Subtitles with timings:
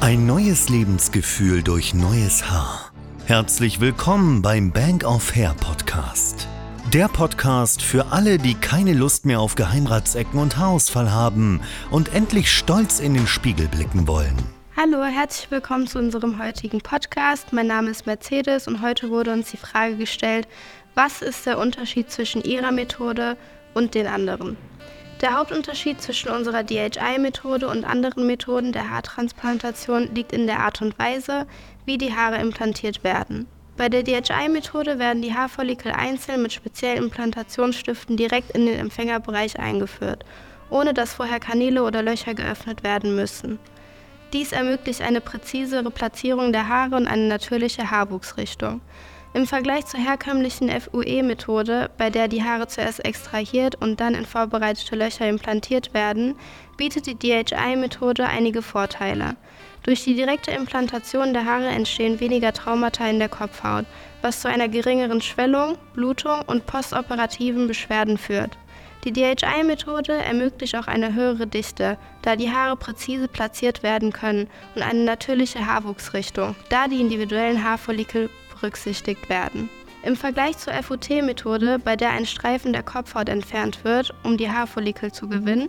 [0.00, 2.90] Ein neues Lebensgefühl durch neues Haar.
[3.26, 6.48] Herzlich willkommen beim Bank of Hair Podcast.
[6.94, 11.60] Der Podcast für alle, die keine Lust mehr auf Geheimratsecken und Haarausfall haben
[11.90, 14.34] und endlich stolz in den Spiegel blicken wollen.
[14.74, 17.52] Hallo, herzlich willkommen zu unserem heutigen Podcast.
[17.52, 20.48] Mein Name ist Mercedes und heute wurde uns die Frage gestellt,
[20.94, 23.36] was ist der Unterschied zwischen Ihrer Methode
[23.74, 24.56] und den anderen?
[25.20, 30.98] Der Hauptunterschied zwischen unserer DHI-Methode und anderen Methoden der Haartransplantation liegt in der Art und
[30.98, 31.46] Weise,
[31.84, 33.46] wie die Haare implantiert werden.
[33.76, 40.24] Bei der DHI-Methode werden die Haarfollikel einzeln mit speziellen Implantationsstiften direkt in den Empfängerbereich eingeführt,
[40.70, 43.58] ohne dass vorher Kanäle oder Löcher geöffnet werden müssen.
[44.32, 48.80] Dies ermöglicht eine präzisere Platzierung der Haare und eine natürliche Haarwuchsrichtung.
[49.32, 54.96] Im Vergleich zur herkömmlichen FUE-Methode, bei der die Haare zuerst extrahiert und dann in vorbereitete
[54.96, 56.34] Löcher implantiert werden,
[56.76, 59.36] bietet die DHI-Methode einige Vorteile.
[59.84, 63.86] Durch die direkte Implantation der Haare entstehen weniger Traumata in der Kopfhaut,
[64.20, 68.58] was zu einer geringeren Schwellung, Blutung und postoperativen Beschwerden führt.
[69.04, 74.82] Die DHI-Methode ermöglicht auch eine höhere Dichte, da die Haare präzise platziert werden können und
[74.82, 78.28] eine natürliche Haarwuchsrichtung, da die individuellen Haarfollikel
[78.60, 79.68] berücksichtigt werden.
[80.02, 85.12] Im Vergleich zur FUT-Methode, bei der ein Streifen der Kopfhaut entfernt wird, um die Haarfollikel
[85.12, 85.68] zu gewinnen,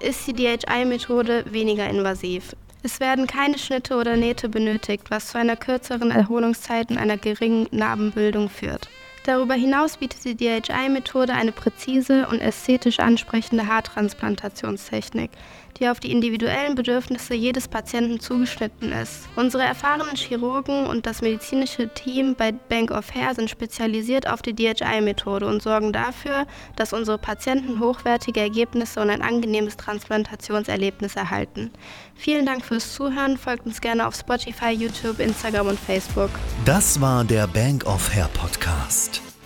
[0.00, 2.54] ist die DHI-Methode weniger invasiv.
[2.82, 7.66] Es werden keine Schnitte oder Nähte benötigt, was zu einer kürzeren Erholungszeit und einer geringen
[7.72, 8.88] Narbenbildung führt.
[9.28, 15.30] Darüber hinaus bietet die DHI-Methode eine präzise und ästhetisch ansprechende Haartransplantationstechnik,
[15.78, 19.28] die auf die individuellen Bedürfnisse jedes Patienten zugeschnitten ist.
[19.36, 24.54] Unsere erfahrenen Chirurgen und das medizinische Team bei Bank of Hair sind spezialisiert auf die
[24.54, 31.70] DHI-Methode und sorgen dafür, dass unsere Patienten hochwertige Ergebnisse und ein angenehmes Transplantationserlebnis erhalten.
[32.14, 33.36] Vielen Dank fürs Zuhören.
[33.36, 36.30] Folgt uns gerne auf Spotify, YouTube, Instagram und Facebook.
[36.64, 39.17] Das war der Bank of Hair Podcast.